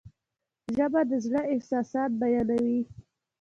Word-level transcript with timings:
ژبه 0.75 1.01
د 1.09 1.11
زړه 1.25 1.41
احساسات 1.53 2.11
بیانوي. 2.21 2.79